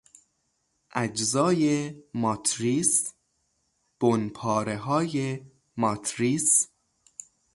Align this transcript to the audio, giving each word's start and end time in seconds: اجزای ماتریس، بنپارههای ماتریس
اجزای 0.95 1.93
ماتریس، 2.13 3.13
بنپارههای 3.99 5.45
ماتریس 5.77 6.67